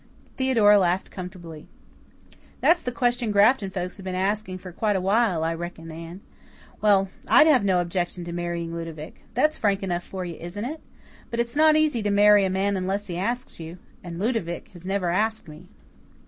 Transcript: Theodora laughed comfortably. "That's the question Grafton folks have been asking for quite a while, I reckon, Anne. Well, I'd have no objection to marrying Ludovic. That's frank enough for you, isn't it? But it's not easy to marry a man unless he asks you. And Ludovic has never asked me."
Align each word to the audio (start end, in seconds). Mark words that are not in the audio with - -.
Theodora 0.35 0.79
laughed 0.79 1.11
comfortably. 1.11 1.67
"That's 2.59 2.81
the 2.81 2.91
question 2.91 3.29
Grafton 3.29 3.69
folks 3.69 3.97
have 3.97 4.03
been 4.03 4.15
asking 4.15 4.57
for 4.57 4.71
quite 4.71 4.95
a 4.95 4.99
while, 4.99 5.43
I 5.43 5.53
reckon, 5.53 5.91
Anne. 5.91 6.21
Well, 6.81 7.09
I'd 7.27 7.45
have 7.45 7.63
no 7.63 7.79
objection 7.79 8.23
to 8.23 8.33
marrying 8.33 8.73
Ludovic. 8.75 9.21
That's 9.35 9.59
frank 9.59 9.83
enough 9.83 10.03
for 10.03 10.25
you, 10.25 10.37
isn't 10.39 10.65
it? 10.65 10.81
But 11.29 11.39
it's 11.39 11.55
not 11.55 11.75
easy 11.75 12.01
to 12.01 12.09
marry 12.09 12.43
a 12.45 12.49
man 12.49 12.75
unless 12.77 13.05
he 13.05 13.15
asks 13.15 13.59
you. 13.59 13.77
And 14.03 14.17
Ludovic 14.17 14.69
has 14.69 14.87
never 14.87 15.11
asked 15.11 15.47
me." 15.47 15.67